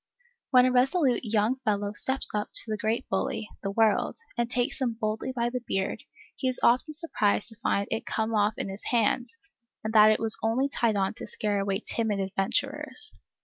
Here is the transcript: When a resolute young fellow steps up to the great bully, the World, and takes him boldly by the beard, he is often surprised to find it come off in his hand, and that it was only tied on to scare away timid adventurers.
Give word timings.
When 0.49 0.65
a 0.65 0.71
resolute 0.71 1.23
young 1.23 1.57
fellow 1.57 1.93
steps 1.93 2.31
up 2.33 2.49
to 2.53 2.71
the 2.71 2.75
great 2.77 3.07
bully, 3.07 3.47
the 3.61 3.69
World, 3.69 4.17
and 4.35 4.49
takes 4.49 4.81
him 4.81 4.93
boldly 4.99 5.31
by 5.31 5.51
the 5.51 5.61
beard, 5.67 6.01
he 6.35 6.47
is 6.47 6.59
often 6.63 6.93
surprised 6.93 7.49
to 7.49 7.55
find 7.57 7.87
it 7.91 8.07
come 8.07 8.33
off 8.33 8.55
in 8.57 8.67
his 8.67 8.85
hand, 8.85 9.27
and 9.83 9.93
that 9.93 10.09
it 10.09 10.19
was 10.19 10.39
only 10.41 10.69
tied 10.69 10.95
on 10.95 11.13
to 11.13 11.27
scare 11.27 11.59
away 11.59 11.81
timid 11.81 12.19
adventurers. 12.19 13.13